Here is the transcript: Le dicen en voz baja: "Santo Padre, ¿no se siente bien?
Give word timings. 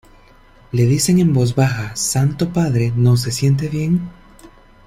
Le 0.73 0.87
dicen 0.87 1.19
en 1.19 1.31
voz 1.31 1.53
baja: 1.53 1.95
"Santo 1.95 2.51
Padre, 2.51 2.91
¿no 2.95 3.17
se 3.17 3.31
siente 3.31 3.69
bien? 3.69 3.99